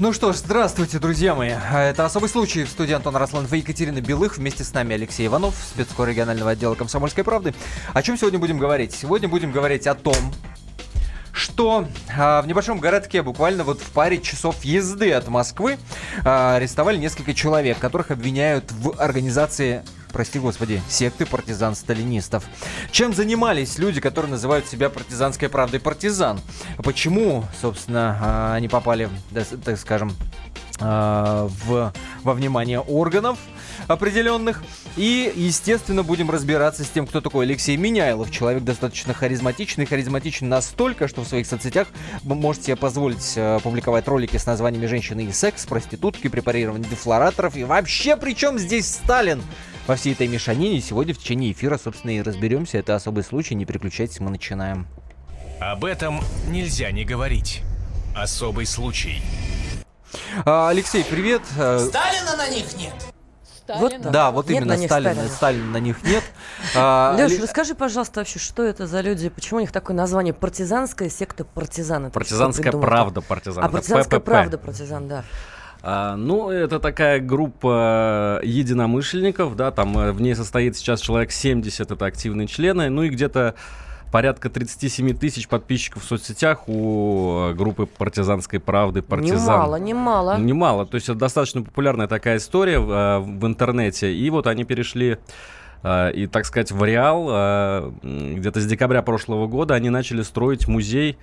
[0.00, 1.50] Ну что ж, здравствуйте, друзья мои.
[1.50, 4.38] Это «Особый случай» в студии Антон Росланов и Екатерина Белых.
[4.38, 7.52] Вместе с нами Алексей Иванов, спецкор регионального отдела «Комсомольской правды».
[7.94, 8.94] О чем сегодня будем говорить?
[8.94, 10.14] Сегодня будем говорить о том,
[11.32, 15.78] что а, в небольшом городке, буквально вот в паре часов езды от Москвы,
[16.24, 22.44] а, арестовали несколько человек, которых обвиняют в организации прости господи, секты партизан-сталинистов.
[22.90, 26.40] Чем занимались люди, которые называют себя партизанской правдой партизан?
[26.78, 29.08] Почему, собственно, а, они попали,
[29.64, 30.12] так скажем,
[30.80, 33.38] а, в, во внимание органов
[33.88, 34.62] определенных.
[34.96, 38.30] И, естественно, будем разбираться с тем, кто такой Алексей Меняйлов.
[38.30, 39.86] Человек достаточно харизматичный.
[39.86, 41.88] Харизматичный настолько, что в своих соцсетях
[42.22, 47.56] вы можете себе позволить э, публиковать ролики с названиями «Женщины и секс», «Проститутки», «Препарирование дефлораторов».
[47.56, 49.42] И вообще, причем здесь Сталин?
[49.88, 50.80] во всей этой мешанине.
[50.82, 52.76] Сегодня в течение эфира, собственно, и разберемся.
[52.76, 53.54] Это особый случай.
[53.54, 54.86] Не переключайтесь, мы начинаем.
[55.60, 57.62] Об этом нельзя не говорить.
[58.14, 59.22] Особый случай.
[60.44, 61.42] А, Алексей, привет.
[61.56, 62.94] Э, Сталина на них нет.
[63.76, 65.32] Вот, да, вот нет именно на Сталина, Сталина.
[65.32, 66.22] Сталина на них нет.
[66.74, 67.42] А, Леш, ли...
[67.42, 72.10] расскажи, пожалуйста, вообще, что это за люди, почему у них такое название партизанская секта партизан?
[72.10, 73.64] Партизанская правда партизан.
[73.64, 75.24] А, партизанская правда партизан, да.
[75.82, 81.90] А, ну, это такая группа единомышленников, да, там э, в ней состоит сейчас человек 70,
[81.90, 83.54] это активные члены, ну и где-то
[84.10, 89.54] порядка 37 тысяч подписчиков в соцсетях у э, группы партизанской правды партизан.
[89.54, 90.38] Немало, немало.
[90.38, 94.64] Немало, то есть это достаточно популярная такая история в, э, в интернете, и вот они
[94.64, 95.18] перешли
[95.84, 101.16] и, так сказать, в Реал где-то с декабря прошлого года они начали строить музей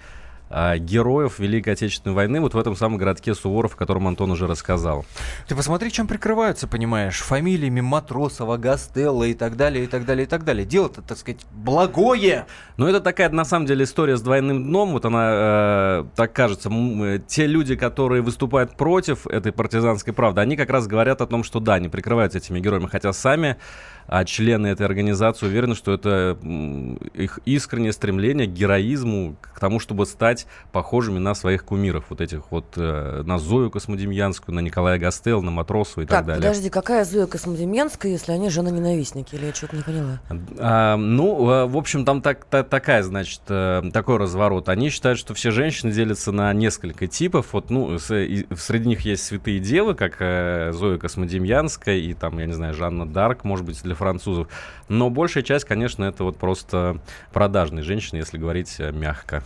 [0.50, 4.47] а, героев Великой Отечественной войны вот в этом самом городке Суворов, о котором Антон уже
[4.47, 5.06] рассказал.
[5.47, 10.28] Ты посмотри, чем прикрываются, понимаешь, фамилиями Матросова, Гастелла и так далее, и так далее, и
[10.28, 10.66] так далее.
[10.66, 12.46] Дело-то, так сказать, благое.
[12.78, 14.92] Но это такая, на самом деле, история с двойным дном.
[14.92, 20.56] Вот она, э, так кажется, э, те люди, которые выступают против этой партизанской правды, они
[20.56, 23.58] как раз говорят о том, что да, они прикрываются этими героями, хотя сами
[24.08, 26.38] а члены этой организации уверены, что это
[27.14, 30.34] их искреннее стремление к героизму, к тому, чтобы стать
[30.72, 35.51] похожими на своих кумиров, вот этих вот, э, на Зою Космодемьянскую, на Николая Гастел, на
[35.51, 36.41] Матросова и так, так далее.
[36.41, 40.19] подожди, какая Зоя Космодемьянская, если они жена-ненавистники, или я что-то не поняла?
[40.57, 44.69] А, ну, а, в общем, там так, так, такая, значит, э, такой разворот.
[44.69, 47.53] Они считают, что все женщины делятся на несколько типов.
[47.53, 52.40] Вот, ну, с, и, среди них есть святые девы, как э, Зоя Космодемьянская и там,
[52.40, 54.47] я не знаю, Жанна Дарк, может быть, для французов.
[54.88, 57.00] Но большая часть, конечно, это вот просто
[57.34, 59.44] продажные женщины, если говорить э, мягко.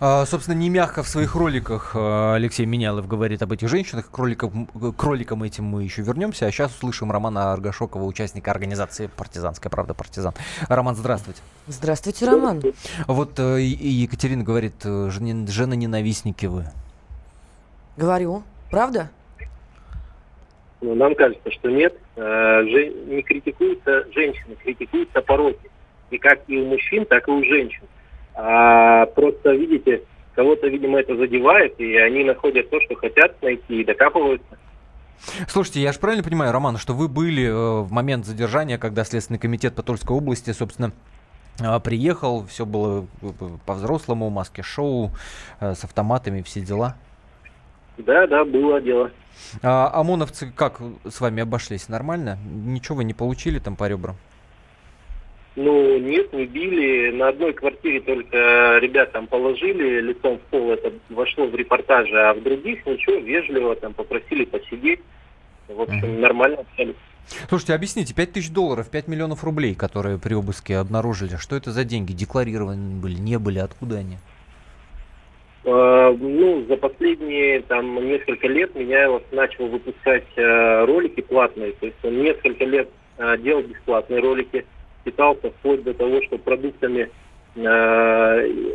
[0.00, 4.10] А, собственно, не мягко в своих роликах а, Алексей Менялов говорит об этих женщинах.
[4.10, 6.46] К роликам, к роликам этим мы еще вернемся.
[6.46, 10.34] А сейчас услышим Романа Аргашокова, участника организации «Партизанская правда партизан».
[10.68, 11.40] Роман, здравствуйте.
[11.66, 12.62] Здравствуйте, Роман.
[13.06, 16.64] Вот э, Екатерина говорит, э, жена ненавистники вы.
[17.96, 18.42] Говорю.
[18.70, 19.10] Правда?
[20.80, 21.94] Ну, нам кажется, что нет.
[22.16, 25.70] Э, не критикуются женщины, критикуются пороки.
[26.10, 27.82] И как и у мужчин, так и у женщин.
[28.36, 30.02] А просто, видите,
[30.34, 34.58] кого-то, видимо, это задевает, и они находят то, что хотят найти, и докапываются.
[35.48, 39.38] Слушайте, я же правильно понимаю, Роман, что вы были э, в момент задержания, когда Следственный
[39.38, 40.92] комитет по Тульской области, собственно,
[41.58, 43.06] э, приехал, все было
[43.64, 45.10] по-взрослому, маски-шоу,
[45.58, 46.96] с автоматами, все дела?
[47.96, 49.10] Да, да, было дело.
[49.62, 51.88] А ОМОНовцы как с вами обошлись?
[51.88, 52.38] Нормально?
[52.44, 54.16] Ничего вы не получили там по ребрам?
[55.56, 57.10] Ну, нет, не били.
[57.12, 62.34] На одной квартире только ребят там положили лицом в пол, это вошло в репортаже, а
[62.34, 65.00] в других ничего, вежливо там попросили посидеть.
[65.68, 66.20] В общем, uh-huh.
[66.20, 66.94] нормально общались.
[67.48, 71.84] Слушайте, объясните, 5 тысяч долларов, 5 миллионов рублей, которые при обыске обнаружили, что это за
[71.84, 72.12] деньги?
[72.12, 74.18] Декларированы были, не были, откуда они?
[75.64, 81.72] Э, ну, за последние там несколько лет Меняйлов начал выпускать э, ролики платные.
[81.72, 82.88] То есть он несколько лет
[83.18, 84.64] э, делал бесплатные ролики,
[85.06, 87.08] питался вплоть до того, что продуктами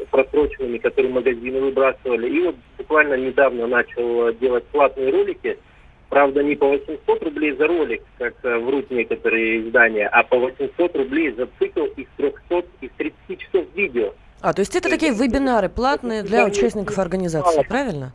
[0.09, 2.27] просроченными, которые магазины выбрасывали.
[2.27, 5.59] И вот буквально недавно начал делать платные ролики.
[6.09, 11.31] Правда, не по 800 рублей за ролик, как врут некоторые издания, а по 800 рублей
[11.33, 14.13] за цикл из 300, из 30 часов видео.
[14.41, 18.13] А, то есть это такие вебинары платные для участников организации, правильно?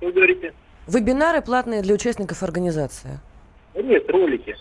[0.00, 0.54] Вы говорите?
[0.86, 3.18] Вебинары платные для участников организации.
[3.74, 4.54] Нет, ролики.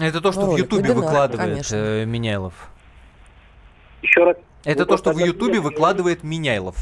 [0.00, 1.76] Это то, что в Ролик, Ютубе вебинар, выкладывает конечно.
[1.76, 2.54] э, Меняйлов.
[4.02, 4.36] Еще раз.
[4.64, 6.76] Это Ну, то, что в Ютубе выкладывает Меняйлов.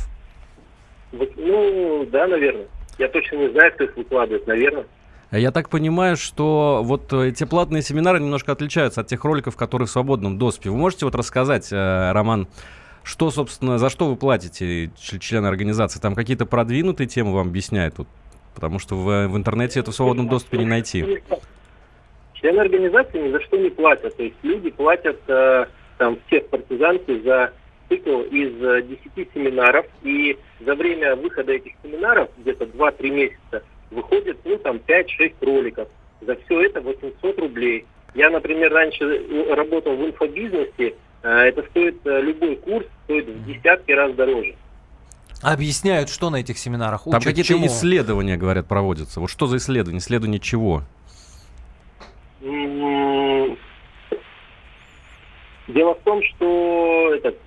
[1.13, 2.67] Ну, да, наверное.
[2.99, 4.87] Я точно не знаю, кто их выкладывает, наверное.
[5.31, 9.87] Я так понимаю, что вот э, эти платные семинары немножко отличаются от тех роликов, которые
[9.87, 10.71] в свободном доступе.
[10.71, 12.49] Вы можете вот рассказать, э, Роман,
[13.03, 16.01] что, собственно, за что вы платите, чл- члены организации?
[16.01, 17.99] Там какие-то продвинутые темы вам объясняют?
[17.99, 18.09] Вот,
[18.55, 21.23] потому что в, в интернете это в свободном доступе не найти.
[22.41, 24.17] Члены организации ни за что не платят.
[24.17, 25.67] То есть люди платят э,
[25.99, 27.53] там все в партизанке за
[27.89, 28.83] цикл из э,
[29.17, 29.87] 10 семинаров.
[30.03, 35.89] И за время выхода этих семинаров, где-то 2-3 месяца, выходит, ну, там, 5-6 роликов.
[36.21, 37.87] За все это 800 рублей.
[38.15, 40.95] Я, например, раньше э, работал в инфобизнесе.
[41.23, 44.55] Э, это стоит, э, любой курс стоит в десятки раз дороже.
[45.43, 47.67] Объясняют, что на этих семинарах Там учат, какие-то чему.
[47.67, 49.21] исследования, говорят, проводятся.
[49.21, 49.99] Вот что за исследования?
[49.99, 50.83] Исследования чего?
[52.41, 53.57] Дело
[55.95, 57.39] в том, что этот,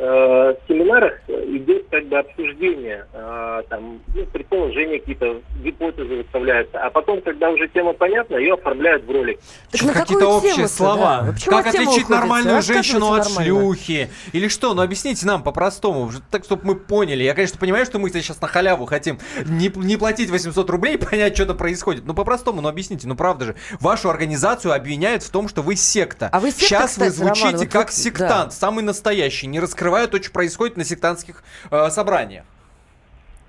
[0.00, 6.90] э, в семинарах идет как бы обсуждение, э, там, ну, предположения какие-то, гипотезы выставляются, а
[6.90, 9.38] потом, когда уже тема понятна, ее оформляют в ролик.
[9.70, 11.22] Так на какие-то общие слова.
[11.26, 11.32] да?
[11.32, 12.12] Почему Как отличить уходите?
[12.12, 13.42] нормальную женщину от нормально.
[13.44, 14.10] шлюхи?
[14.32, 14.74] Или что?
[14.74, 17.22] Ну объясните нам по-простому, так, чтобы мы поняли.
[17.22, 21.34] Я, конечно, понимаю, что мы сейчас на халяву хотим не, не платить 800 рублей, понять,
[21.34, 22.04] что-то происходит.
[22.06, 23.54] Ну по-простому, ну объясните, ну правда же.
[23.80, 26.28] Вашу организацию обвиняют в том, что вы секта.
[26.32, 29.60] А вы секта, Сейчас вы кстати, Роман, звучите вот как вы- сектант, самый настоящий, не
[29.90, 32.44] раскрывая то, что происходит на сектантских э, собраниях.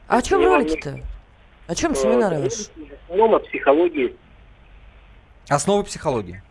[0.08, 1.00] А о чем ролики-то?
[1.68, 2.70] О чем Э, семинары В ваши?
[3.04, 4.16] основном о психологии.
[5.48, 6.42] Основы психологии.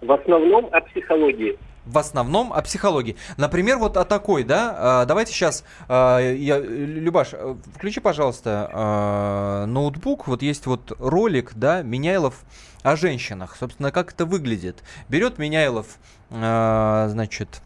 [0.00, 1.58] В основном о психологии.
[1.84, 3.16] В основном о психологии.
[3.36, 4.74] Например, вот о такой, да?
[4.76, 10.26] А, Давайте сейчас, а, я, Любаш, э, включи, пожалуйста, а, ноутбук.
[10.26, 12.42] Вот есть вот ролик, да, Меняйлов
[12.82, 13.56] о женщинах.
[13.56, 14.82] Собственно, как это выглядит.
[15.08, 15.98] Берет Меняйлов,
[16.30, 17.60] значит,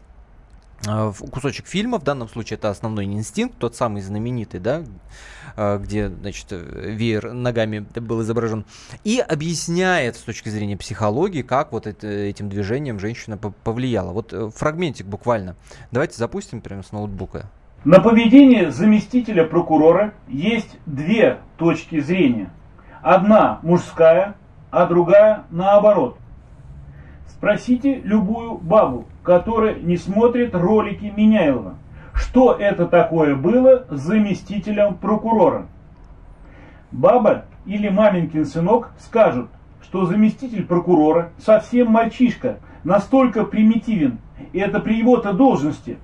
[1.31, 4.83] кусочек фильма, в данном случае это основной инстинкт, тот самый знаменитый, да,
[5.55, 8.65] а, где, значит, э, веер ногами был изображен,
[9.03, 14.11] и объясняет с точки зрения психологии, как вот это- этим движением женщина по- повлияла.
[14.11, 15.55] Вот э, фрагментик буквально.
[15.91, 17.49] Давайте запустим прямо с ноутбука.
[17.83, 22.51] На поведение заместителя прокурора есть две точки зрения.
[23.01, 24.35] Одна мужская,
[24.69, 26.17] а другая наоборот.
[27.27, 31.75] Спросите любую бабу, которая не смотрит ролики Меняйлова,
[32.13, 35.67] что это такое было с заместителем прокурора.
[36.91, 39.49] Баба или маменькин сынок скажут,
[39.83, 44.19] что заместитель прокурора совсем мальчишка, настолько примитивен,
[44.53, 45.97] и это при его-то должности,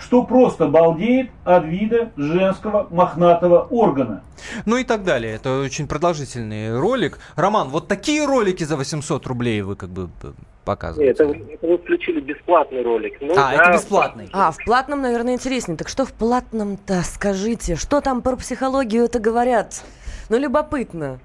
[0.00, 4.22] что просто балдеет от вида женского мохнатого органа.
[4.66, 5.34] Ну и так далее.
[5.34, 7.18] Это очень продолжительный ролик.
[7.36, 10.32] Роман, вот такие ролики за 800 рублей вы как бы э,
[10.64, 11.12] показываете?
[11.12, 13.18] Это, вы- это вы включили бесплатный ролик.
[13.20, 14.28] Ну, А, да, это бесплатный.
[14.32, 15.76] А, в платном, наверное, интереснее.
[15.76, 17.76] Так что в платном-то, скажите?
[17.76, 19.82] Что там про психологию это говорят?
[20.30, 21.20] Ну, любопытно.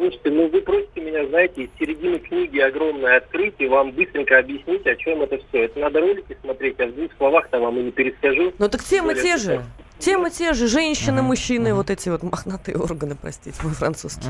[0.00, 4.86] Слушайте, ну вы просите меня, знаете, из середины книги огромное открыть и вам быстренько объяснить,
[4.86, 5.64] о чем это все.
[5.64, 8.54] Это надо ролики смотреть, а в двух словах-то вам и не перескажу.
[8.58, 9.62] Ну, так темы Более те же.
[9.98, 10.68] Темы те же.
[10.68, 14.26] Женщины, мужчины, вот эти вот мохнатые органы, простите, мой французский.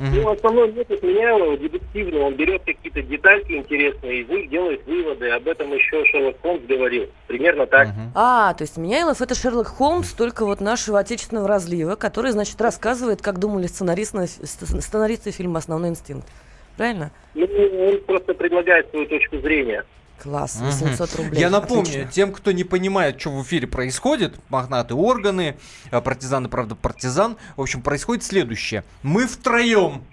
[0.00, 0.14] Мгм.
[0.14, 5.28] Ну, основной метод Меняйлова дедуктивный, он берет какие-то детальки интересные, из них делает выводы.
[5.28, 7.06] Об этом еще Шерлок Холмс говорил.
[7.26, 7.88] Примерно так.
[8.14, 13.20] А, то есть Меняйлов это Шерлок Холмс, только вот нашего отечественного разлива, который, значит, рассказывает,
[13.20, 16.26] как думали сценаристы, сценаристы фильма «Основной инстинкт».
[16.78, 17.10] Правильно?
[17.34, 19.84] Ну, он просто предлагает свою точку зрения.
[20.22, 20.66] Класс, Мгм.
[20.66, 21.40] 800 рублей.
[21.40, 22.10] Я напомню, Отлично.
[22.12, 25.56] тем, кто не понимает, что в эфире происходит, мохнатые органы,
[25.90, 28.84] партизаны, правда, партизан, в общем, происходит следующее.
[29.02, 30.04] Мы втроем,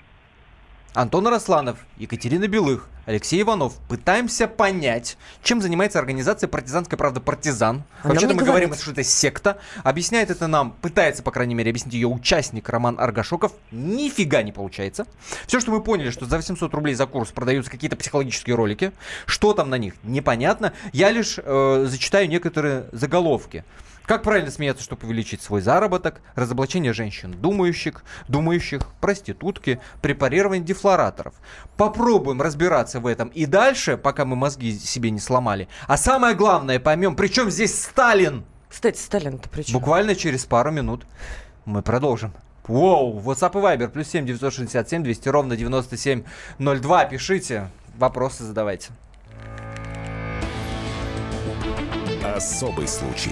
[0.97, 7.83] Антон Росланов, Екатерина Белых, Алексей Иванов, пытаемся понять, чем занимается организация «Партизанская правда партизан».
[8.01, 9.59] А Вообще-то мы говорим, что это секта.
[9.83, 13.51] Объясняет это нам, пытается, по крайней мере, объяснить ее участник Роман Аргашоков.
[13.69, 15.05] Нифига не получается.
[15.45, 18.91] Все, что мы поняли, что за 800 рублей за курс продаются какие-то психологические ролики.
[19.27, 20.73] Что там на них, непонятно.
[20.93, 23.63] Я лишь э, зачитаю некоторые заголовки.
[24.07, 26.21] Как правильно смеяться, чтобы увеличить свой заработок?
[26.35, 31.33] Разоблачение женщин, думающих, думающих, проститутки, препарирование дефлораторов.
[31.75, 35.67] Попробуем разбираться в этом и дальше, пока мы мозги себе не сломали.
[35.87, 38.45] А самое главное поймем, причем здесь Сталин?
[38.69, 39.73] Кстати, Сталин-то при чем?
[39.73, 41.05] Буквально через пару минут
[41.65, 42.31] мы продолжим.
[42.65, 47.05] Воу, WhatsApp и Viber, плюс 7 967 200 ровно 9702.
[47.05, 48.89] Пишите, вопросы задавайте.
[52.23, 53.31] Особый случай.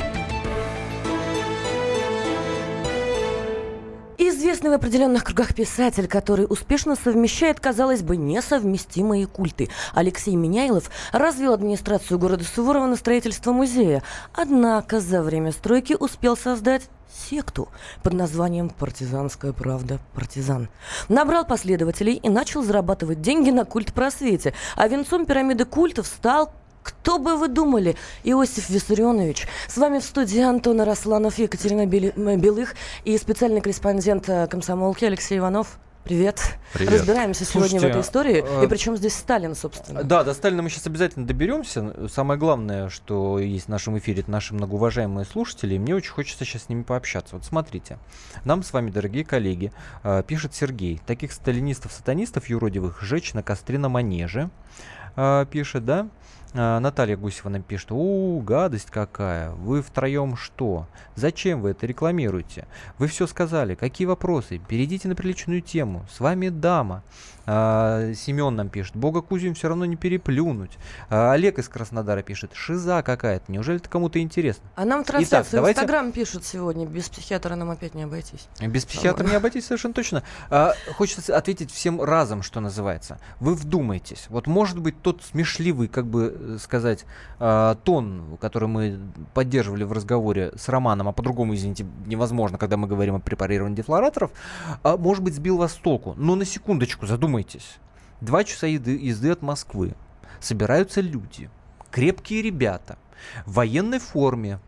[4.41, 9.69] Известный в определенных кругах писатель, который успешно совмещает, казалось бы, несовместимые культы.
[9.93, 14.01] Алексей Меняйлов развил администрацию города Суворова на строительство музея.
[14.33, 16.89] Однако за время стройки успел создать
[17.29, 17.69] секту
[18.01, 19.99] под названием «Партизанская правда.
[20.15, 20.69] Партизан».
[21.07, 24.55] Набрал последователей и начал зарабатывать деньги на культ просвете.
[24.75, 26.51] А венцом пирамиды культов стал
[26.83, 29.47] кто бы вы думали, Иосиф Виссарионович?
[29.67, 35.77] С вами в студии Антон Росланов, Екатерина Белых и специальный корреспондент э, комсомолки Алексей Иванов.
[36.03, 36.41] Привет.
[36.73, 36.93] Привет.
[36.93, 38.43] Разбираемся сегодня Слушайте, в этой истории.
[38.43, 40.03] э, И причем здесь Сталин, собственно.
[40.03, 41.93] Да, до Сталина мы сейчас обязательно доберемся.
[42.09, 45.75] Самое главное, что есть в нашем эфире, это наши многоуважаемые слушатели.
[45.75, 47.35] И мне очень хочется сейчас с ними пообщаться.
[47.35, 47.99] Вот смотрите,
[48.45, 49.71] нам с вами, дорогие коллеги,
[50.03, 50.99] э, пишет Сергей.
[51.05, 54.49] Таких сталинистов-сатанистов юродивых жечь на костре на манеже.
[55.15, 56.07] э, пишет, да?
[56.53, 60.85] А, Наталья Гусева нам пишет, у, гадость какая, вы втроем что?
[61.15, 62.67] Зачем вы это рекламируете?
[62.97, 64.59] Вы все сказали, какие вопросы?
[64.67, 67.03] Перейдите на приличную тему, с вами дама.
[67.45, 70.77] А, Семен нам пишет, бога Кузю все равно не переплюнуть.
[71.09, 74.63] А, Олег из Краснодара пишет, шиза какая-то, неужели это кому-то интересно?
[74.75, 76.85] А нам Итак, трансляцию в давайте- Инстаграм пишут сегодня.
[76.85, 78.47] Без психиатра нам опять не обойтись.
[78.61, 80.23] Без психиатра не обойтись совершенно точно.
[80.49, 83.19] А, хочется ответить всем разом, что называется.
[83.39, 84.27] Вы вдумайтесь.
[84.29, 87.05] Вот может быть тот смешливый, как бы э, сказать,
[87.39, 88.99] а, тон, который мы
[89.33, 94.31] поддерживали в разговоре с Романом, а по-другому, извините, невозможно, когда мы говорим о препарировании дефлораторов,
[94.83, 96.13] может быть сбил вас с толку.
[96.17, 97.30] Но на секундочку задумайтесь.
[98.21, 99.95] Два часа езды, езды от Москвы.
[100.39, 101.49] Собираются люди,
[101.91, 102.97] крепкие ребята,
[103.45, 104.59] в военной форме,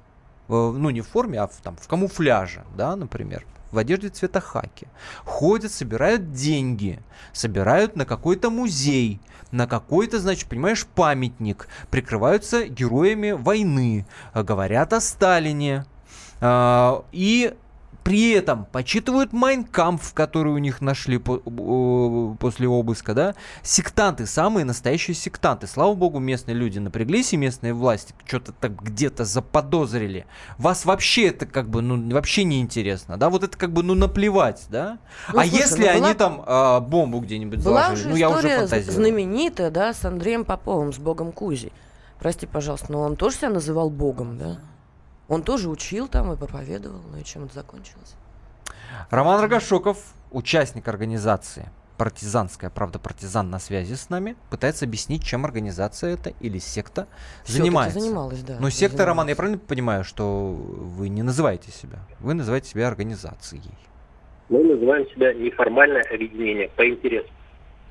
[0.50, 4.39] э, ну не в форме, а в, там, в камуфляже, да, например, в одежде цвета
[4.39, 4.88] хаки.
[5.25, 7.00] Ходят, собирают деньги,
[7.32, 9.20] собирают на какой-то музей,
[9.51, 15.86] на какой-то, значит, понимаешь, памятник, прикрываются героями войны, говорят о Сталине.
[16.39, 17.55] А, И
[18.03, 23.36] при этом почитывают Майнкамп, который у них нашли по- о- после обыска, да?
[23.62, 25.67] Сектанты, самые настоящие сектанты.
[25.67, 30.25] Слава богу, местные люди напряглись, и местные власти что-то так где-то заподозрили.
[30.57, 33.29] Вас вообще это как бы, ну, вообще не интересно, да?
[33.29, 34.98] Вот это как бы, ну, наплевать, да?
[35.31, 38.10] Ну, а слушай, если ну, была- они там а, бомбу где-нибудь заложили?
[38.10, 38.93] Ну, я уже фантазирую.
[38.95, 41.72] знаменитая, да, с Андреем Поповым, с богом Кузей.
[42.19, 44.60] Прости, пожалуйста, но он тоже себя называл богом, да?
[45.27, 48.15] Он тоже учил там и проповедовал, ну и чем это закончилось?
[49.10, 49.98] Роман Рогашоков,
[50.32, 56.58] участник организации партизанская, правда, партизан на связи с нами, пытается объяснить, чем организация эта или
[56.58, 57.08] секта
[57.44, 58.00] Всё-таки занимается.
[58.00, 59.08] занималась, да, Но секта, занималась.
[59.08, 62.00] Роман, я правильно понимаю, что вы не называете себя?
[62.20, 63.62] Вы называете себя организацией.
[64.50, 67.32] Мы называем себя неформальное объединение по интересам.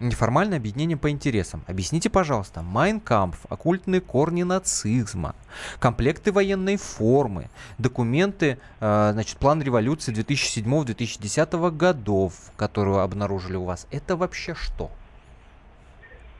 [0.02, 1.62] Неформальное объединение по интересам.
[1.68, 5.36] Объясните, пожалуйста, Майнкамп, оккультные корни нацизма,
[5.78, 13.86] комплекты военной формы, документы, э, значит, план революции 2007-2010 годов, которую обнаружили у вас.
[13.92, 14.90] Это вообще что?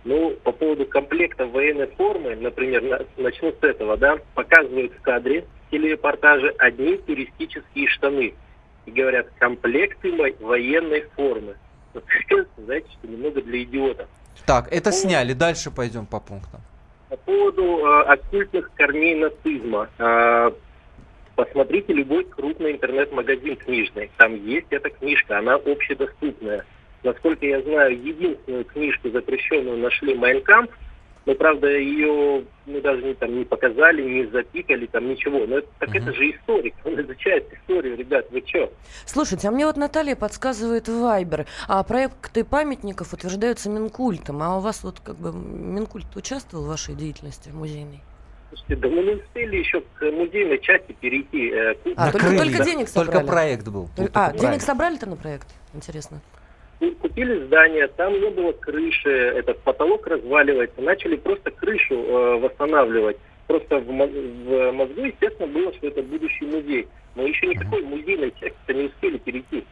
[0.03, 5.43] Ну, по поводу комплекта военной формы, например, на- начну с этого, да, показывают в кадре
[5.69, 8.35] в телерепортаже одни туристические штаны.
[8.87, 11.55] И говорят, комплекты во- военной формы.
[12.57, 14.09] Знаете, что немного для идиотов.
[14.47, 15.33] Так, это сняли.
[15.33, 16.61] Дальше пойдем по пунктам.
[17.09, 19.89] По поводу э, оккультных корней нацизма.
[19.99, 20.51] Э,
[21.37, 24.11] посмотрите любой крупный интернет-магазин книжный.
[24.17, 26.65] Там есть эта книжка, она общедоступная.
[27.03, 30.71] Насколько я знаю, единственную книжку запрещенную нашли Майнкамп,
[31.25, 35.47] но, правда, ее ну, даже не, там, не показали, не запикали, там ничего.
[35.47, 38.73] Но это, так это же историк, он изучает историю, ребят, вы что?
[39.07, 44.83] Слушайте, а мне вот Наталья подсказывает Вайбер, а проекты памятников утверждаются Минкультом, а у вас
[44.85, 48.01] вот как бы Минкульт участвовал в вашей деятельности музейной?
[48.49, 51.49] Слушайте, да мы не успели еще к музейной части перейти.
[51.51, 52.51] э, к- А, только, Накрыли.
[52.53, 53.13] только денег собрали?
[53.19, 53.89] Только проект был.
[53.97, 54.67] Только- а, только денег проект.
[54.67, 55.49] собрали-то на проект?
[55.73, 56.21] Интересно.
[57.01, 63.17] Купили здание, там не было крыши, этот потолок разваливается, начали просто крышу э, восстанавливать.
[63.47, 66.89] Просто в, в мозгу, естественно, было, что это будущий музей.
[67.15, 69.65] Но еще никакой музейной части не успели перейти.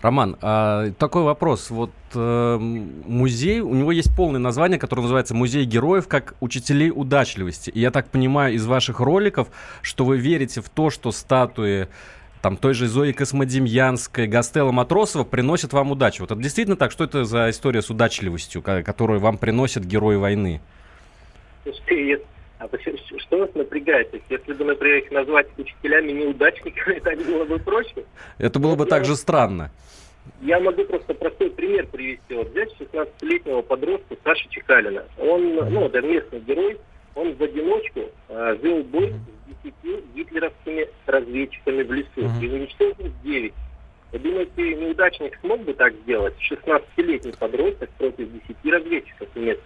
[0.00, 1.70] Роман, а, такой вопрос.
[1.70, 7.70] Вот э, музей, у него есть полное название, которое называется «Музей героев как учителей удачливости».
[7.70, 9.48] И я так понимаю из ваших роликов,
[9.82, 11.88] что вы верите в то, что статуи
[12.46, 16.22] там той же Зои Космодемьянской, Гастелла Матросова приносят вам удачу.
[16.22, 16.92] Вот это действительно так?
[16.92, 20.60] Что это за история с удачливостью, которую вам приносят герои войны?
[21.64, 22.68] А
[23.18, 24.12] что вас напрягает?
[24.12, 28.04] То есть, Если бы, например, их назвать учителями-неудачниками, так было бы проще.
[28.38, 29.72] Это было бы так же странно.
[30.40, 32.32] Я могу просто простой пример привести.
[32.32, 35.02] Вот взять 16-летнего подростка Саши Чекалина.
[35.18, 36.78] Он, ну, это местный герой,
[37.16, 39.12] он в одиночку э, вел бой
[39.62, 43.54] с 10 гитлеровскими разведчиками в лесу и уничтожил 9.
[44.12, 46.34] Вы думаете, неудачник смог бы так сделать?
[46.50, 49.64] 16-летний подросток против 10 разведчиков немецких.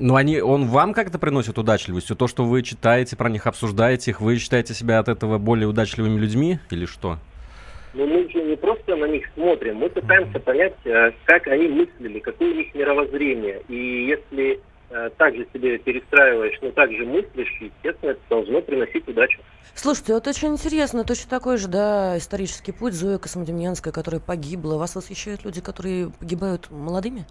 [0.00, 2.16] Но они, он вам как-то приносит удачливость?
[2.16, 6.18] То, что вы читаете про них, обсуждаете их, вы считаете себя от этого более удачливыми
[6.18, 7.18] людьми или что?
[7.94, 12.18] Но мы же не просто на них смотрим, мы пытаемся понять, э, как они мыслили,
[12.18, 13.62] какое у них мировоззрение.
[13.68, 14.60] И если
[14.90, 19.40] э, так же себе перестраиваешь, но так же мыслишь, естественно, это должно приносить удачу.
[19.74, 24.76] Слушайте, вот очень интересно, точно такой же, да, исторический путь Зоя Космодемьянская, которая погибла.
[24.76, 27.26] Вас восхищают люди, которые погибают молодыми?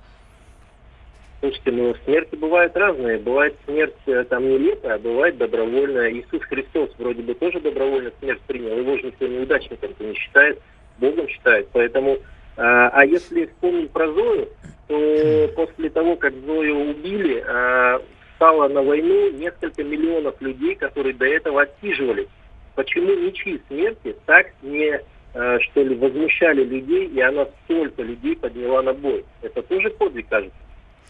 [1.40, 3.20] Слушайте, ну смерти бывают разные.
[3.20, 6.12] Бывает смерть э, там нелепая, а бывает добровольная.
[6.12, 8.76] Иисус Христос вроде бы тоже добровольно смерть принял.
[8.78, 10.60] Его же никто неудачником-то не считает,
[10.98, 11.68] Богом считает.
[11.74, 12.18] Поэтому,
[12.64, 14.50] а если вспомнить про Зою,
[14.88, 18.00] то после того, как Зою убили, э,
[18.36, 22.28] стало на войну несколько миллионов людей, которые до этого отсиживались.
[22.76, 25.02] Почему ничьи смерти так не,
[25.34, 29.26] э, что ли, возмущали людей, и она столько людей подняла на бой?
[29.42, 30.58] Это тоже подвиг, кажется.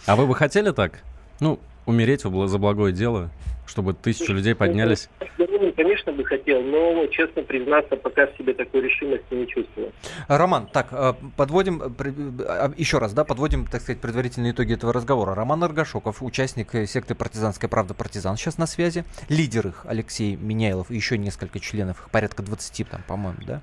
[0.05, 1.03] А вы бы хотели так?
[1.39, 3.29] Ну, умереть за благое дело,
[3.67, 5.09] чтобы тысячу людей поднялись?
[5.35, 9.91] Здоровым, конечно, бы хотел, но, честно признаться, пока в себе такой решимости не чувствую.
[10.27, 14.93] Роман, так, э, подводим, э, э, еще раз, да, подводим, так сказать, предварительные итоги этого
[14.93, 15.35] разговора.
[15.35, 19.03] Роман Аргашоков, участник секты «Партизанская правда партизан», сейчас на связи.
[19.29, 23.61] Лидер их Алексей Меняйлов и еще несколько членов, их порядка 20 там, по-моему, да.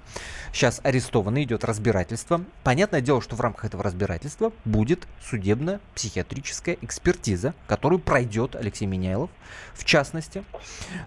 [0.52, 2.44] Сейчас арестованы, идет разбирательство.
[2.62, 9.30] Понятное дело, что в рамках этого разбирательства будет судебно-психиатрическая экспертиза, которую пройдет Алексей Меняйлов,
[9.74, 10.42] в частности.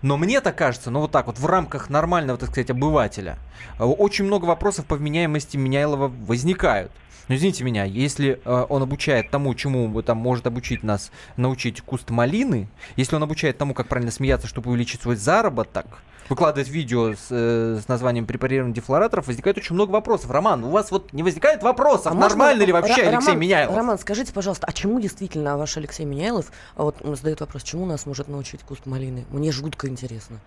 [0.02, 3.38] Но мне так кажется, ну вот так вот, в рамках нормального, так сказать, обывателя,
[3.80, 6.92] э, очень много вопросов по вменяемости Меняйлова возникают.
[7.28, 12.10] Но извините меня, если э, он обучает тому, чему там может обучить нас, научить куст
[12.10, 17.28] малины, если он обучает тому, как правильно смеяться, чтобы увеличить свой заработок, выкладывает видео с,
[17.32, 20.32] э, с названием препарированных дефлораторов, возникает очень много вопросов.
[20.32, 23.40] Роман, у вас вот не возникает вопросов, А можно- нормально ли вообще Ро- Алексей Роман,
[23.40, 23.76] Меняйлов?
[23.78, 27.86] Роман, скажите, пожалуйста, а чему действительно ваш Алексей Меняйлов, а вот он задает вопрос, чему
[27.86, 29.26] нас может научить куст малины?
[29.32, 30.38] Мне жутко интересно.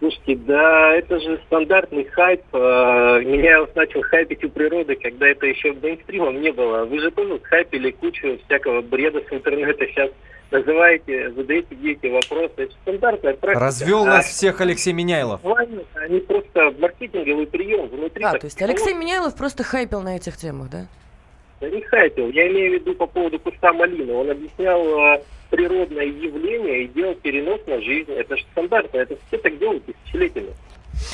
[0.00, 2.42] Слушайте, да, это же стандартный хайп.
[2.52, 6.84] Э, Меня начал хайпить у природы, когда это еще мейнстримом не было.
[6.84, 9.84] Вы же тоже хайпили кучу всякого бреда с интернета.
[9.86, 10.10] Сейчас
[10.50, 12.52] называете, задаете дети вопросы.
[12.56, 13.64] Это стандартная практика.
[13.64, 15.40] Развел А нас всех Алексей Меняйлов.
[15.94, 18.24] Они просто маркетинговый прием внутри.
[18.24, 18.60] А, так то есть.
[18.62, 20.86] Алексей Меняйлов просто хайпил на этих темах, да?
[21.60, 22.30] Да не хайпил.
[22.30, 24.12] Я имею в виду по поводу куста малины.
[24.12, 24.80] Он объяснял
[25.14, 28.12] э, природное явление и делал перенос на жизнь.
[28.12, 28.98] Это же стандартно.
[28.98, 30.52] Это все так делают тысячелетиями.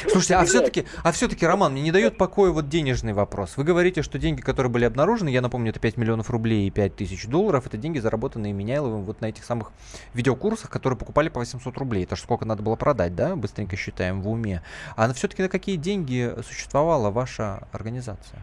[0.09, 3.57] Слушайте, а Ну, все-таки, а все-таки, Роман, мне не дает покоя вот денежный вопрос.
[3.57, 6.97] Вы говорите, что деньги, которые были обнаружены, я напомню, это 5 миллионов рублей и 5
[6.97, 9.73] тысяч долларов, это деньги, заработанные Меняйловым вот на этих самых
[10.14, 12.05] видеокурсах, которые покупали по 800 рублей.
[12.05, 13.37] Это ж сколько надо было продать, да?
[13.37, 14.62] Быстренько считаем в уме.
[14.97, 18.40] А все-таки на какие деньги существовала ваша организация?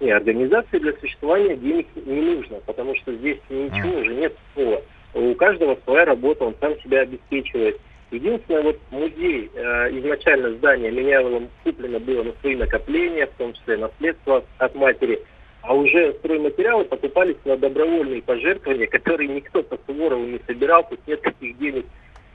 [0.00, 4.82] Не, организации для существования денег не нужно, потому что здесь ничего уже нет такого.
[5.14, 7.80] У каждого своя работа, он сам себя обеспечивает.
[8.16, 13.76] Единственное, вот музей, э, изначально здание Меняйловым куплено было на свои накопления, в том числе
[13.76, 15.22] наследство от матери,
[15.62, 21.22] а уже стройматериалы покупались на добровольные пожертвования, которые никто по Суворову не собирал, тут нет
[21.22, 21.86] таких денег,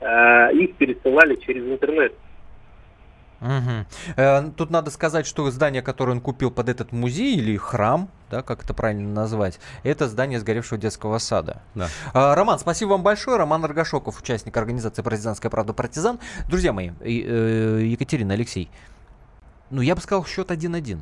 [0.02, 2.12] Э, их пересылали через интернет.
[3.40, 3.86] Мгм.
[4.16, 8.42] Э, Тут надо сказать, что здание, которое он купил под этот музей или храм, да,
[8.42, 11.60] как это правильно назвать, это здание сгоревшего детского сада.
[11.74, 11.88] Да.
[12.14, 13.36] А, Роман, спасибо вам большое.
[13.36, 16.18] Роман Аргашоков, участник организации «Партизанская правда партизан».
[16.48, 18.70] Друзья мои, э, Екатерина, Алексей,
[19.68, 21.00] ну я бы сказал счет 1-1.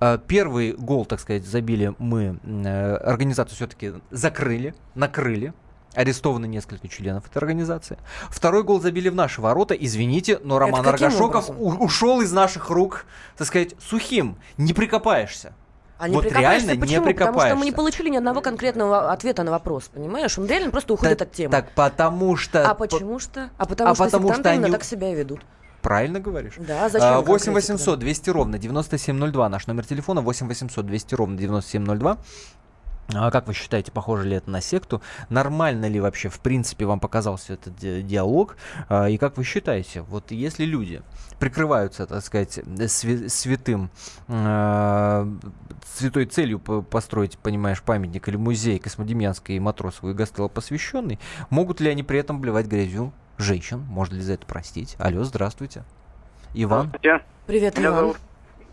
[0.00, 5.54] А, Первый гол, так сказать, забили мы, э, организацию все-таки закрыли, накрыли.
[5.94, 7.96] Арестованы несколько членов этой организации.
[8.28, 9.72] Второй гол забили в наши ворота.
[9.74, 11.82] Извините, но Роман Аргашоков образом?
[11.82, 13.06] ушел из наших рук,
[13.38, 14.36] так сказать, сухим.
[14.58, 15.54] Не прикопаешься.
[15.98, 17.06] А не вот прикопаешься реально почему?
[17.06, 17.76] не Потому что мы не прикопаешься.
[17.76, 20.38] получили ни одного конкретного ответа на вопрос, понимаешь?
[20.38, 21.50] Он реально просто уходит от темы.
[21.50, 22.68] Так потому что...
[22.68, 23.50] а почему что?
[23.56, 25.40] А потому а что потому сектанты что они- так себя ведут.
[25.80, 26.54] Правильно говоришь.
[26.58, 32.18] Да, зачем 8 800 200 ровно 9702 наш номер телефона 8 800 200 ровно 9702.
[33.14, 35.00] А как вы считаете, похоже ли это на секту?
[35.28, 38.56] Нормально ли вообще, в принципе, вам показался этот диалог?
[38.88, 41.02] А, и как вы считаете, вот если люди
[41.38, 42.58] прикрываются, так сказать,
[43.28, 43.90] святым,
[44.28, 45.36] э,
[45.94, 51.90] святой целью построить, понимаешь, памятник или музей Космодемьянской и Матросовой и Гастелло посвященный, могут ли
[51.90, 53.80] они при этом блевать грязью женщин?
[53.80, 54.96] Можно ли за это простить?
[54.98, 55.84] Алло, здравствуйте.
[56.54, 56.88] Иван.
[56.88, 57.24] Здравствуйте.
[57.46, 58.14] Привет, Иван.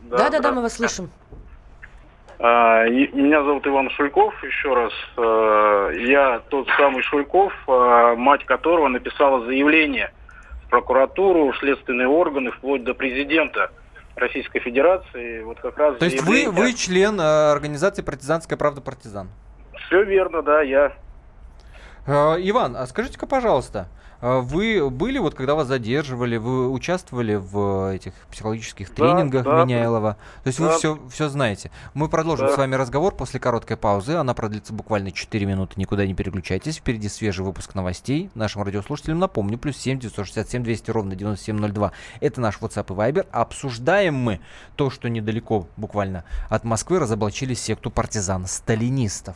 [0.10, 1.10] Да-да-да, мы вас слышим.
[2.46, 4.92] А, меня зовут Иван Шульков, еще раз.
[5.16, 10.12] А, я тот самый Шульков, а, мать которого написала заявление
[10.66, 13.72] в прокуратуру, в следственные органы, вплоть до президента
[14.18, 15.42] Российской Федерации.
[15.44, 19.30] Вот как раз То есть вы, вы член организации «Партизанская правда партизан»?
[19.88, 20.92] Все верно, да, я.
[22.06, 23.88] Иван, а скажите-ка, пожалуйста,
[24.24, 30.18] вы были, вот когда вас задерживали, вы участвовали в этих психологических тренингах да, Меняйлова?
[30.44, 30.70] То есть да.
[30.70, 31.72] вы все, все знаете.
[31.94, 32.54] Мы продолжим да.
[32.54, 34.14] с вами разговор после короткой паузы.
[34.14, 35.74] Она продлится буквально 4 минуты.
[35.76, 36.78] Никуда не переключайтесь.
[36.78, 38.30] Впереди свежий выпуск новостей.
[38.34, 39.58] Нашим радиослушателям напомню.
[39.58, 41.92] Плюс 7 967 200 ровно 9702.
[42.22, 43.28] Это наш WhatsApp и Viber.
[43.32, 44.40] Обсуждаем мы
[44.78, 49.36] то, что недалеко буквально от Москвы разоблачили секту партизан-сталинистов.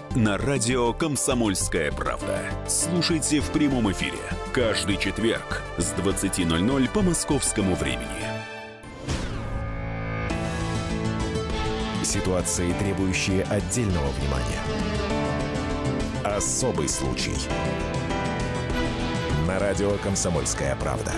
[0.15, 2.41] на радио «Комсомольская правда».
[2.67, 4.17] Слушайте в прямом эфире
[4.51, 8.05] каждый четверг с 20.00 по московскому времени.
[12.03, 14.59] Ситуации, требующие отдельного внимания.
[16.25, 17.35] Особый случай.
[19.47, 21.13] На радио «Комсомольская правда».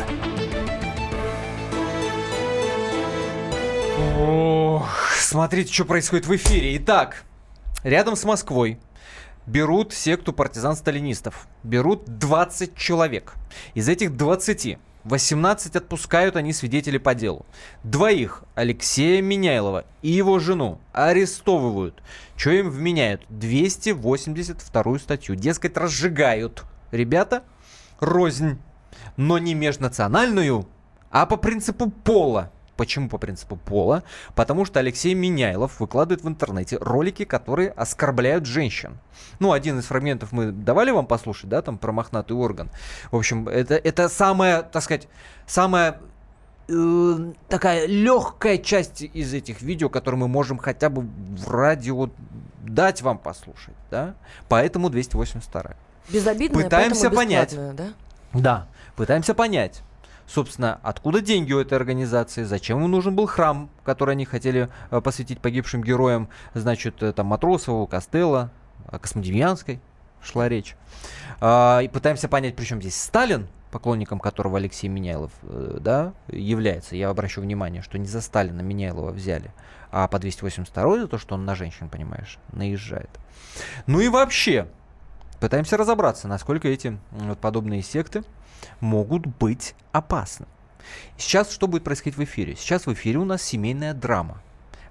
[4.19, 6.77] Ох, смотрите, что происходит в эфире.
[6.77, 7.23] Итак,
[7.83, 8.79] рядом с Москвой
[9.45, 11.47] берут секту партизан-сталинистов.
[11.63, 13.33] Берут 20 человек.
[13.73, 17.45] Из этих 20 18 отпускают они свидетелей по делу.
[17.83, 22.01] Двоих, Алексея Меняйлова и его жену, арестовывают.
[22.37, 23.21] Что им вменяют?
[23.29, 25.35] 282 статью.
[25.35, 26.63] Дескать, разжигают.
[26.91, 27.43] Ребята,
[27.99, 28.59] рознь.
[29.17, 30.67] Но не межнациональную,
[31.09, 32.51] а по принципу пола.
[32.75, 34.03] Почему по принципу пола?
[34.35, 38.97] Потому что Алексей Меняйлов выкладывает в интернете ролики, которые оскорбляют женщин.
[39.39, 42.69] Ну, один из фрагментов мы давали вам послушать, да, там про мохнатый орган.
[43.11, 45.07] В общем, это, это самая, так сказать,
[45.45, 45.99] самая
[46.67, 52.09] э, такая легкая часть из этих видео, которые мы можем хотя бы в радио
[52.63, 54.15] дать вам послушать, да.
[54.49, 55.75] Поэтому 282.
[56.09, 57.55] Безобидная, Пытаемся понять.
[57.75, 57.89] да?
[58.33, 59.83] Да, пытаемся понять
[60.33, 64.99] собственно, откуда деньги у этой организации, зачем им нужен был храм, который они хотели э,
[65.01, 68.49] посвятить погибшим героям, значит, э, там Матросову, Костелло,
[68.91, 69.79] э, Космодемьянской
[70.23, 70.75] шла речь.
[71.39, 76.95] А, и пытаемся понять, при чем здесь Сталин, поклонником которого Алексей Меняйлов да, является.
[76.95, 79.51] Я обращу внимание, что не за Сталина Меняйлова взяли,
[79.91, 83.09] а по 282 за то, что он на женщин, понимаешь, наезжает.
[83.85, 84.67] Ну и вообще,
[85.43, 88.23] пытаемся разобраться, насколько эти вот, подобные секты
[88.79, 90.45] могут быть опасны.
[91.17, 92.55] Сейчас что будет происходить в эфире?
[92.55, 94.41] Сейчас в эфире у нас семейная драма.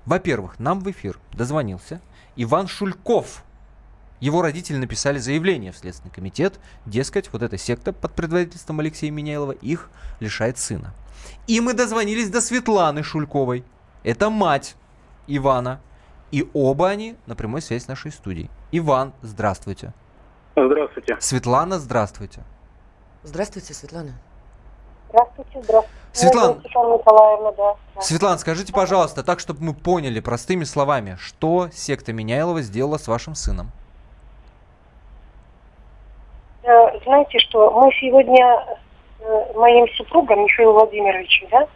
[0.05, 2.03] Во-первых, нам в эфир дозвонился
[2.37, 3.45] Иван Шульков.
[4.21, 9.53] Его родители написали заявление в Следственный комитет, дескать, вот эта секта под предводительством Алексея Меняйлова
[9.53, 9.89] их
[10.21, 10.93] лишает сына.
[11.47, 13.65] И мы дозвонились до Светланы Шульковой.
[14.03, 14.77] Это мать
[15.27, 15.81] Ивана.
[16.31, 18.51] И оба они на прямой связи с нашей студией.
[18.71, 19.95] Иван, здравствуйте.
[20.57, 21.17] Здравствуйте.
[21.21, 22.41] Светлана, здравствуйте.
[23.23, 24.13] Здравствуйте, Светлана.
[25.09, 26.03] Здравствуйте, здравствуйте.
[26.13, 28.03] Светлана, Светлана Николаевна, да.
[28.03, 33.35] Светлана, скажите, пожалуйста, так, чтобы мы поняли простыми словами, что секта Меняйлова сделала с вашим
[33.35, 33.71] сыном?
[36.63, 38.79] Э, знаете что, мы сегодня
[39.19, 41.67] с э, моим супругом Михаилом Владимировичем, да,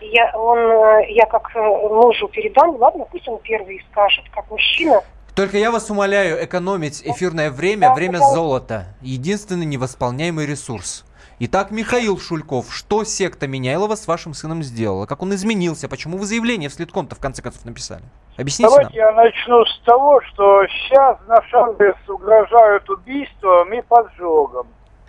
[0.00, 5.02] я, он, э, я как мужу передам, ладно, пусть он первый скажет, как мужчина,
[5.40, 8.84] только я вас умоляю экономить эфирное время, время золота.
[9.00, 11.06] Единственный невосполняемый ресурс.
[11.38, 15.06] Итак, Михаил Шульков, что секта Меняйлова с вашим сыном сделала?
[15.06, 15.88] Как он изменился?
[15.88, 18.02] Почему вы заявление в Следком-то в конце концов написали?
[18.36, 19.08] Объясните Давайте нам.
[19.08, 24.66] я начну с того, что сейчас наш адрес угрожают убийством и поджогом.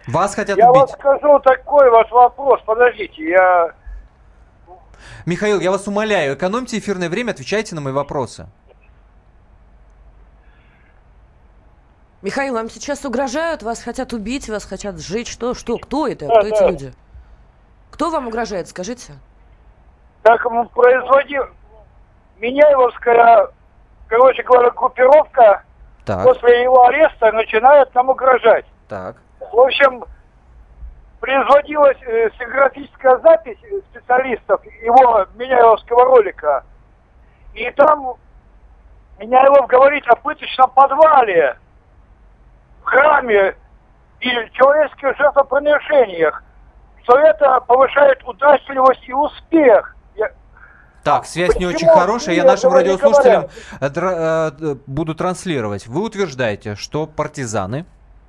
[0.07, 0.75] Вас хотят я убить?
[0.77, 2.61] Я вот скажу такой вот вопрос.
[2.65, 3.73] Подождите, я
[5.25, 8.47] Михаил, я вас умоляю, экономьте эфирное время, отвечайте на мои вопросы.
[12.21, 15.31] Михаил, вам сейчас угрожают, вас хотят убить, вас хотят сжечь.
[15.31, 16.27] Что, что, кто это?
[16.27, 16.93] Да, кто эти люди?
[17.89, 19.13] Кто вам угрожает, скажите?
[20.21, 21.45] Так м, производил
[22.39, 23.47] Меняевская,
[24.07, 25.63] короче говоря, группировка
[26.05, 28.65] Так, после его ареста начинает нам угрожать.
[28.87, 29.17] так.
[29.51, 30.05] В общем,
[31.19, 33.57] производилась э, стенографическая запись
[33.91, 36.63] специалистов его Меняевского ролика.
[37.55, 38.13] И там
[39.17, 41.57] Меняевов говорит о пыточном подвале,
[42.91, 43.55] храме
[44.19, 46.43] и человеческих жертвоприношениях,
[47.03, 49.95] что это повышает удачливость и успех.
[50.15, 50.31] Я-
[51.03, 53.47] Так, связь не Почему очень хорошая, я нашим не радиослушателям
[53.79, 55.87] э, э, буду транслировать.
[55.87, 57.85] Вы утверждаете, что партизаны,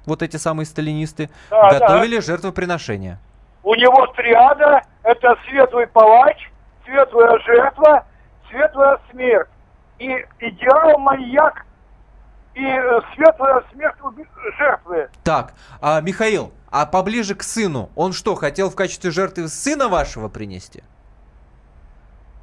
[0.07, 1.79] вот эти самые сталинисты, Да, да.
[1.79, 3.19] готовили жертвоприношения.
[3.65, 6.51] У него триада– это светлый палач,
[6.85, 8.05] светлая жертва,
[8.49, 9.49] светлая смерть.
[9.99, 11.65] И идеал маньяк
[12.55, 14.27] и э, светлая смерть уби-
[14.59, 15.09] жертвы.
[15.25, 20.29] Так, а, Михаил, а поближе к сыну, он что, хотел в качестве жертвы сына вашего
[20.29, 20.83] принести?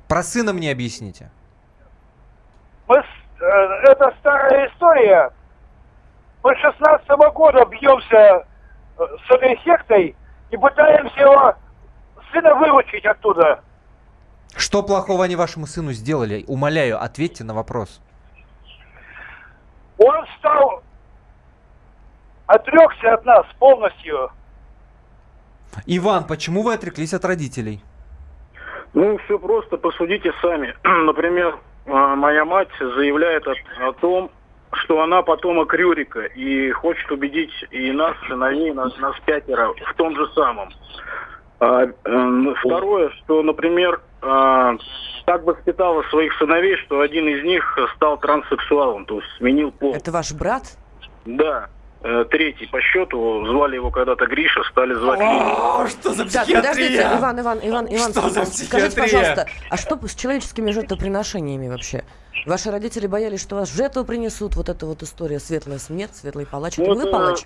[0.07, 1.29] Про сына мне объясните.
[2.87, 3.45] Мы э,
[3.83, 5.31] это старая история.
[6.43, 8.45] Мы с 16 года бьемся
[8.97, 10.15] э, с этой сектой
[10.49, 11.55] и пытаемся его
[12.31, 13.63] сына выручить оттуда.
[14.55, 16.43] Что плохого они вашему сыну сделали?
[16.47, 18.01] Умоляю, ответьте на вопрос.
[19.99, 20.81] Он стал,
[22.47, 24.31] отрекся от нас полностью.
[25.85, 27.81] Иван, почему вы отреклись от родителей?
[28.93, 30.73] Ну, все просто, посудите сами.
[30.83, 33.53] Например, а, моя мать заявляет о,
[33.87, 34.31] о том,
[34.71, 40.15] что она потомок Рюрика и хочет убедить и нас, сыновей, нас, нас пятеро в том
[40.15, 40.69] же самом.
[41.59, 44.75] А, э, второе, что, например, а,
[45.25, 49.93] так воспитала своих сыновей, что один из них стал транссексуалом, то есть сменил пол.
[49.93, 50.63] Это ваш брат?
[51.25, 51.69] Да.
[52.01, 55.87] Э, Третий по счету, звали его когда-то Гриша, стали звать Леня.
[55.89, 59.03] что за Так, подождите, Иван, Иван, Иван, Иван, Что за скажите, психиатрия?
[59.03, 62.05] пожалуйста, а что с человеческими жертвоприношениями вообще?
[62.45, 66.79] Ваши родители боялись, что вас жертву принесут, вот эта вот история, светлая смерть, светлый палач.
[66.79, 67.43] Это Ну, вы палач?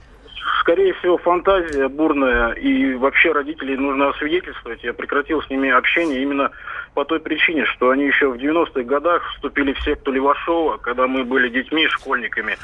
[0.60, 4.84] Скорее всего, фантазия бурная, и вообще родителей нужно освидетельствовать.
[4.84, 6.52] Я прекратил с ними общение именно
[6.94, 11.24] по той причине, что они еще в 90-х годах вступили в секту Левашова, когда мы
[11.24, 12.58] были детьми, школьниками,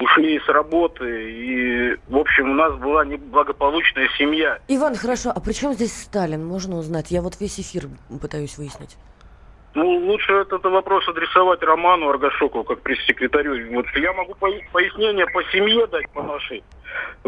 [0.00, 4.58] ушли с работы, и, в общем, у нас была неблагополучная семья.
[4.68, 6.44] Иван, хорошо, а при чем здесь Сталин?
[6.44, 7.10] Можно узнать?
[7.10, 7.84] Я вот весь эфир
[8.20, 8.96] пытаюсь выяснить.
[9.76, 13.74] Ну, лучше этот вопрос адресовать Роману Аргашоку, как пресс-секретарю.
[13.74, 16.64] Вот я могу поя- пояснение по семье дать, по нашей.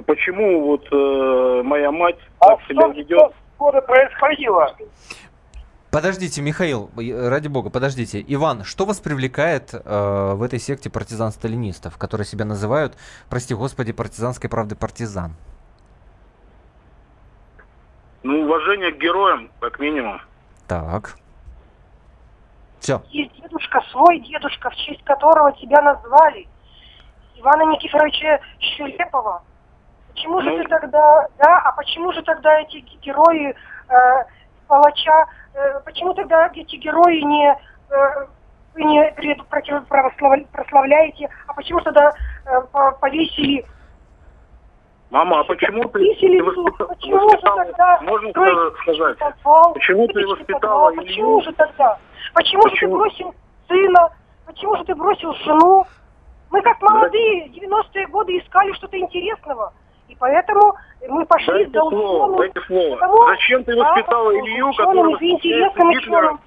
[0.06, 3.18] Почему вот э, моя мать так себя Что, ведет.
[3.18, 4.74] что скоро происходило?
[5.90, 8.24] Подождите, Михаил, э, ради бога, подождите.
[8.26, 12.94] Иван, что вас привлекает э, в этой секте партизан-сталинистов, которые себя называют,
[13.28, 15.34] прости господи, партизанской правды партизан?
[18.22, 20.22] Ну, уважение к героям, как минимум.
[20.66, 21.18] Так.
[22.80, 23.02] Все.
[23.10, 26.46] Есть дедушка, свой дедушка, в честь которого тебя назвали.
[27.36, 29.42] Ивана Никифоровича Щелепова.
[30.12, 30.58] Почему же Ну.
[30.62, 33.54] ты тогда, да, а почему же тогда эти герои
[33.88, 34.24] э,
[34.66, 37.50] палача, э, почему тогда эти герои не,
[37.90, 38.26] э,
[38.74, 39.12] вы не
[40.52, 42.10] прославляете, а почему тогда
[42.46, 43.64] э, по- повесили
[45.10, 46.42] Мама, а почему ты, ты
[46.86, 51.04] Почему же тогда можно сказать, подвал, почему ты воспитала подвал?
[51.04, 51.98] Почему же тогда?
[52.34, 52.96] Почему, же ты Почему?
[52.96, 53.34] бросил
[53.68, 54.10] сына?
[54.46, 55.86] Почему же ты бросил жену?
[56.50, 59.72] Мы как молодые, 90-е годы искали что-то интересного.
[60.08, 60.74] И поэтому
[61.08, 62.96] мы пошли Дайте за слово, дайте слово.
[62.96, 65.90] Потому- Зачем ты да, воспитала за Илью, который Гитлером?
[65.90, 66.40] ученым.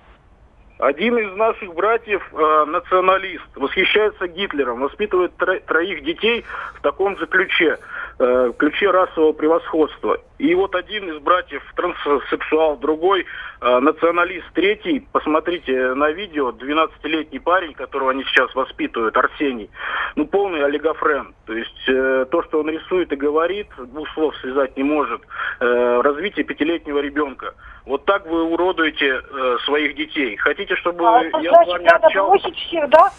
[0.81, 7.27] Один из наших братьев э, националист, восхищается Гитлером, воспитывает тро- троих детей в таком же
[7.27, 7.77] ключе,
[8.17, 10.17] э, ключе расового превосходства.
[10.41, 13.27] И вот один из братьев транссексуал, другой
[13.61, 19.69] э, националист, третий, посмотрите на видео, 12-летний парень, которого они сейчас воспитывают, Арсений,
[20.15, 21.35] ну полный олигофрен.
[21.45, 25.21] То есть э, то, что он рисует и говорит, двух слов связать не может,
[25.59, 27.53] э, развитие пятилетнего ребенка.
[27.85, 30.37] Вот так вы уродуете э, своих детей.
[30.37, 32.41] Хотите, чтобы А, я с значит, вами надо общался?
[32.41, 33.11] бросить всех, да?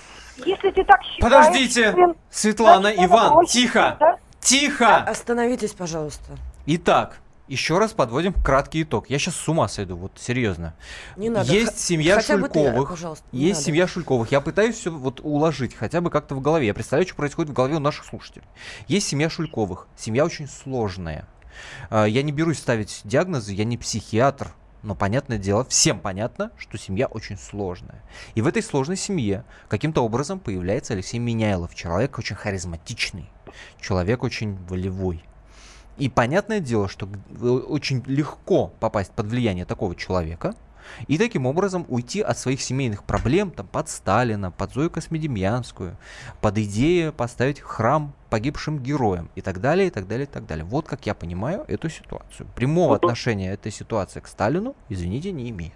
[0.45, 1.21] Если ты так считаешь...
[1.21, 4.17] Подождите, сын, Светлана, значит, Иван, тихо, да?
[4.41, 4.97] тихо.
[4.97, 6.33] Остановитесь, пожалуйста.
[6.67, 9.11] Итак, еще раз подводим краткий итог.
[9.11, 10.75] Я сейчас с ума сойду, вот серьезно.
[11.17, 11.53] Не надо.
[11.53, 12.91] Есть семья хотя бы ты, Шульковых.
[12.91, 13.65] пожалуйста, не есть надо.
[13.67, 14.33] семья Шульковых.
[14.33, 16.67] Я пытаюсь все вот уложить, хотя бы как-то в голове.
[16.69, 18.47] Я представляю, что происходит в голове у наших слушателей.
[18.87, 19.89] Есть семья Шульковых.
[19.97, 21.27] Семья очень сложная.
[21.91, 24.53] А, Я не берусь ставить диагнозы, я не психиатр.
[24.83, 28.03] но понятное дело, всем понятно, что семья очень сложная.
[28.35, 33.29] И в этой сложной семье каким-то образом появляется Алексей Меняйлов, человек очень харизматичный,
[33.81, 35.23] человек очень волевой.
[35.99, 37.09] И понятное дело, что
[37.41, 40.55] очень легко попасть под влияние такого человека–
[41.09, 45.97] и таким образом уйти от своих семейных проблем там, под Сталина, под Зою Космедемьянскую,
[46.41, 50.65] под идею поставить храм погибшим героям и так далее, и так далее, и так далее.
[50.65, 52.47] Вот как я понимаю эту ситуацию.
[52.57, 55.73] Прямого ну, отношения этой ситуации к Сталину, извините, не имеет.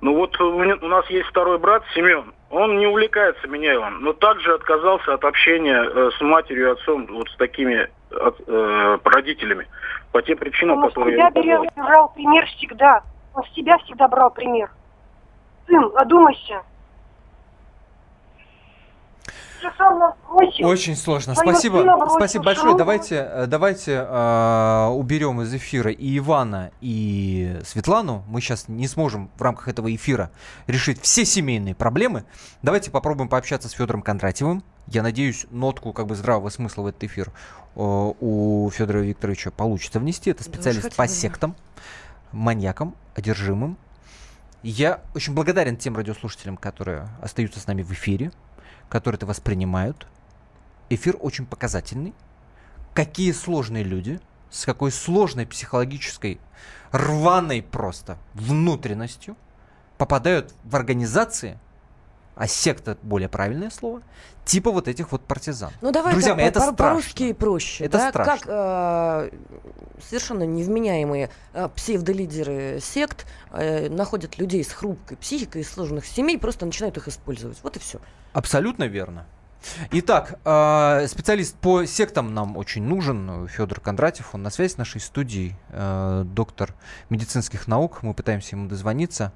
[0.00, 2.32] Ну вот у нас есть второй брат Семен.
[2.48, 7.28] Он не увлекается Меняевым, но также отказался от общения э, с матерью и отцом, вот
[7.28, 9.66] с такими от, э, родителями,
[10.12, 13.02] по тем причинам, ну, которые я беру, брал пример всегда.
[13.34, 14.70] Он с тебя всегда брал пример.
[15.66, 16.62] Сын, одумайся.
[20.60, 21.34] Очень сложно.
[21.34, 22.76] Спасибо, спасибо большое.
[22.76, 28.24] Давайте, э, давайте э, уберем из эфира и Ивана, и Светлану.
[28.26, 30.30] Мы сейчас не сможем в рамках этого эфира
[30.66, 32.24] решить все семейные проблемы.
[32.62, 34.62] Давайте попробуем пообщаться с Федором Кондратьевым.
[34.90, 37.32] Я надеюсь, нотку как бы здравого смысла в этот эфир э,
[37.76, 40.30] у Федора Викторовича получится внести.
[40.30, 41.54] Это специалист да по сектам
[42.32, 43.78] маньяком, одержимым.
[44.64, 48.32] Я очень благодарен тем радиослушателям, которые остаются с нами в эфире,
[48.88, 50.08] которые это воспринимают.
[50.88, 52.12] Эфир очень показательный.
[52.92, 54.18] Какие сложные люди,
[54.50, 56.40] с какой сложной психологической,
[56.90, 59.36] рваной просто внутренностью
[59.98, 61.60] попадают в организации–
[62.34, 64.02] а секта более правильное слово,
[64.44, 65.72] типа вот этих вот партизан.
[65.80, 67.84] Ну давай Друзья мои, это по-русски проще.
[67.84, 68.08] Это да?
[68.10, 68.36] страшно.
[68.36, 69.30] Как э,
[70.08, 76.66] совершенно невменяемые э, псевдолидеры сект э, находят людей с хрупкой психикой из сложных семей, просто
[76.66, 77.58] начинают их использовать.
[77.62, 78.00] Вот и все.
[78.32, 79.26] Абсолютно верно.
[79.92, 85.00] Итак, э, специалист по сектам нам очень нужен, Федор Кондратьев, он на связи с нашей
[85.00, 86.74] студией, э, доктор
[87.10, 89.32] медицинских наук, мы пытаемся ему дозвониться.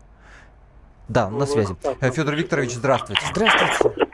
[1.09, 1.77] Да, на связи.
[2.01, 3.23] Э, Федор Викторович, здравствуйте.
[3.31, 4.09] Здравствуйте.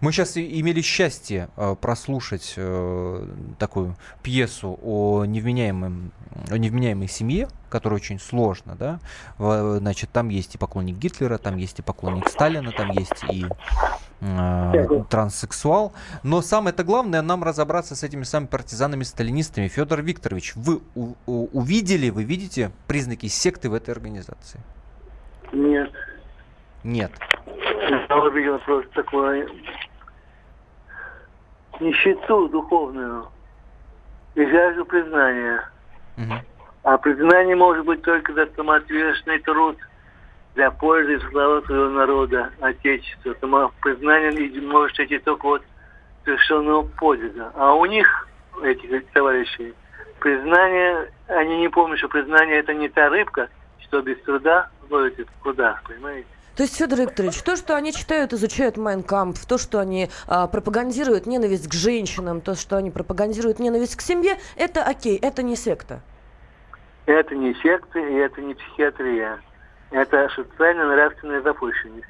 [0.00, 3.26] Мы сейчас имели счастье э, прослушать э,
[3.58, 6.12] такую пьесу о невменяемом,
[6.50, 8.98] о невменяемой семье, которая очень сложно, да.
[9.38, 13.46] В, значит, там есть и поклонник Гитлера, там есть и поклонник Сталина, там есть и
[14.20, 15.92] э, транссексуал.
[16.22, 19.68] Но самое-то главное нам разобраться с этими самыми партизанами-сталинистами.
[19.68, 20.80] Федор Викторович, вы
[21.26, 24.60] увидели, вы видите признаки секты в этой организации?
[25.54, 25.90] Нет.
[26.82, 27.12] Нет.
[28.08, 29.48] Я увидел просто такое
[31.80, 33.26] нищету духовную
[34.34, 35.68] и жажду признания.
[36.16, 36.34] Угу.
[36.84, 39.76] А признание может быть только за самоотверженный труд
[40.54, 43.34] для пользы и славы своего народа, Отечества.
[43.40, 45.62] Само признание может идти только от
[46.24, 47.52] совершенного подвига.
[47.54, 48.28] А у них,
[48.62, 49.74] этих товарищей,
[50.20, 53.48] признание, они не помнят, что признание это не та рыбка,
[53.80, 56.26] что без труда ловите в прудах, понимаете?
[56.56, 61.26] То есть, Федор Викторович, то, что они читают, изучают Майнкамп, то, что они а, пропагандируют
[61.26, 66.00] ненависть к женщинам, то, что они пропагандируют ненависть к семье, это окей, это не секта.
[67.06, 69.40] Это не секта и это не психиатрия.
[69.90, 72.06] Это социально-нравственная запущенность.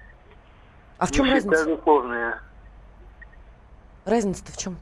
[0.99, 1.65] А в чем Нищета разница?
[1.65, 2.41] духовная.
[4.05, 4.77] Разница-то в чем?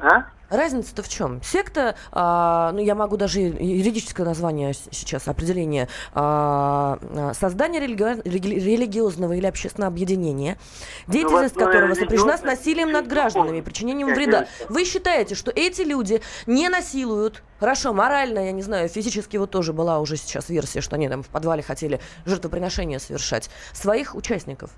[0.00, 0.26] А?
[0.50, 1.40] Разница-то в чем?
[1.42, 9.34] Секта, а, ну я могу даже юридическое название сейчас, определение, а, а создание религи- религиозного
[9.34, 10.58] или общественного объединения,
[11.06, 14.46] деятельность ну, которого сопряжена с насилием над гражданами, причинением вреда.
[14.68, 19.72] Вы считаете, что эти люди не насилуют, хорошо, морально, я не знаю, физически вот тоже
[19.72, 24.70] была уже сейчас версия, что они там в подвале хотели жертвоприношения совершать, своих участников?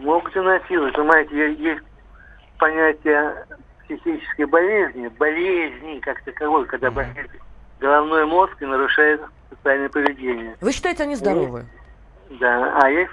[0.00, 1.82] Могут и насиловать, понимаете, есть
[2.58, 3.46] понятие
[3.84, 7.30] психической болезни, болезни как таковой, когда болеет
[7.80, 9.20] головной мозг и нарушает
[9.50, 10.56] социальное поведение.
[10.60, 11.66] Вы считаете, они здоровы?
[12.40, 13.12] да, а есть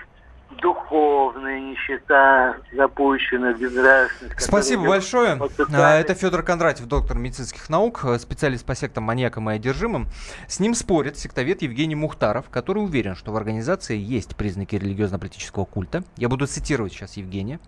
[0.62, 4.41] духовная нищета, запущенная, безнравственность.
[4.41, 5.39] Спасибо большое.
[5.73, 10.07] А, это Федор Кондратьев, доктор медицинских наук, специалист по сектам маньякам и одержимым.
[10.47, 16.03] С ним спорит сектовед Евгений Мухтаров, который уверен, что в организации есть признаки религиозно-политического культа.
[16.17, 17.59] Я буду цитировать сейчас Евгения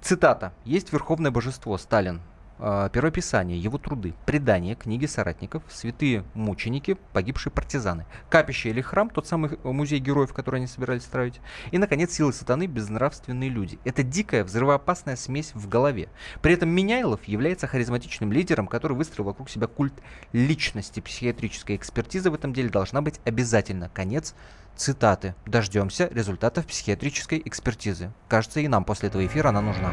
[0.00, 0.52] цитата.
[0.64, 2.20] «Есть верховное божество Сталин,
[2.60, 9.58] Первописание, его труды, предания, книги соратников, святые мученики, погибшие партизаны, капище или храм, тот самый
[9.64, 11.40] музей героев, который они собирались строить,
[11.70, 13.78] и, наконец, силы сатаны, безнравственные люди.
[13.84, 16.10] Это дикая, взрывоопасная смесь в голове.
[16.42, 19.94] При этом Меняйлов является харизматичным лидером, который выстроил вокруг себя культ
[20.34, 21.00] личности.
[21.00, 23.88] Психиатрическая экспертиза в этом деле должна быть обязательно.
[23.88, 24.34] Конец
[24.76, 25.34] цитаты.
[25.46, 28.12] Дождемся результатов психиатрической экспертизы.
[28.28, 29.92] Кажется, и нам после этого эфира она нужна.